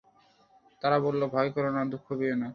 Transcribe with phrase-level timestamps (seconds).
[0.81, 2.49] তারা বলল, ভয় করো না, দুঃখও করো না।